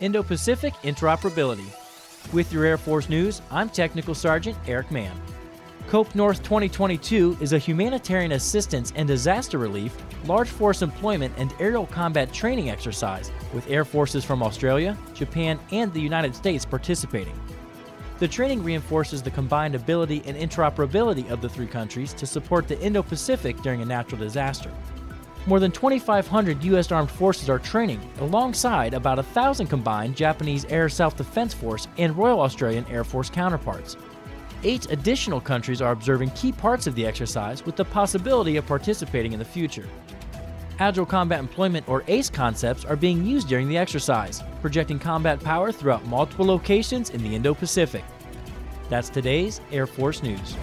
Indo 0.00 0.22
Pacific 0.22 0.72
interoperability. 0.82 1.66
With 2.32 2.50
your 2.52 2.64
Air 2.64 2.78
Force 2.78 3.10
news, 3.10 3.42
I'm 3.50 3.68
Technical 3.68 4.14
Sergeant 4.14 4.56
Eric 4.66 4.90
Mann. 4.90 5.14
COPE 5.88 6.14
North 6.14 6.42
2022 6.42 7.36
is 7.40 7.52
a 7.52 7.58
humanitarian 7.58 8.32
assistance 8.32 8.94
and 8.96 9.06
disaster 9.06 9.58
relief, 9.58 9.94
large 10.24 10.48
force 10.48 10.80
employment, 10.80 11.34
and 11.36 11.52
aerial 11.60 11.86
combat 11.86 12.32
training 12.32 12.70
exercise 12.70 13.30
with 13.52 13.68
air 13.68 13.84
forces 13.84 14.24
from 14.24 14.42
Australia, 14.42 14.96
Japan, 15.12 15.58
and 15.70 15.92
the 15.92 16.00
United 16.00 16.34
States 16.34 16.64
participating. 16.64 17.38
The 18.20 18.28
training 18.28 18.62
reinforces 18.62 19.22
the 19.22 19.30
combined 19.30 19.74
ability 19.74 20.22
and 20.24 20.36
interoperability 20.36 21.30
of 21.30 21.42
the 21.42 21.48
three 21.48 21.66
countries 21.66 22.14
to 22.14 22.26
support 22.26 22.68
the 22.68 22.80
Indo 22.80 23.02
Pacific 23.02 23.58
during 23.58 23.82
a 23.82 23.86
natural 23.86 24.20
disaster. 24.20 24.70
More 25.46 25.58
than 25.58 25.72
2,500 25.72 26.62
U.S. 26.64 26.92
Armed 26.92 27.10
Forces 27.10 27.48
are 27.48 27.58
training, 27.58 28.00
alongside 28.20 28.92
about 28.92 29.16
1,000 29.16 29.66
combined 29.66 30.14
Japanese 30.14 30.66
Air 30.66 30.88
Self 30.88 31.16
Defense 31.16 31.54
Force 31.54 31.88
and 31.96 32.16
Royal 32.16 32.40
Australian 32.40 32.84
Air 32.86 33.04
Force 33.04 33.30
counterparts. 33.30 33.96
Eight 34.62 34.90
additional 34.92 35.40
countries 35.40 35.80
are 35.80 35.92
observing 35.92 36.30
key 36.32 36.52
parts 36.52 36.86
of 36.86 36.94
the 36.94 37.06
exercise 37.06 37.64
with 37.64 37.76
the 37.76 37.84
possibility 37.84 38.58
of 38.58 38.66
participating 38.66 39.32
in 39.32 39.38
the 39.38 39.44
future. 39.44 39.88
Agile 40.78 41.06
Combat 41.06 41.40
Employment 41.40 41.88
or 41.88 42.04
ACE 42.08 42.28
concepts 42.28 42.84
are 42.84 42.96
being 42.96 43.24
used 43.24 43.48
during 43.48 43.68
the 43.68 43.78
exercise, 43.78 44.42
projecting 44.60 44.98
combat 44.98 45.40
power 45.40 45.72
throughout 45.72 46.04
multiple 46.06 46.46
locations 46.46 47.10
in 47.10 47.22
the 47.22 47.34
Indo 47.34 47.54
Pacific. 47.54 48.04
That's 48.90 49.08
today's 49.08 49.60
Air 49.72 49.86
Force 49.86 50.22
News. 50.22 50.56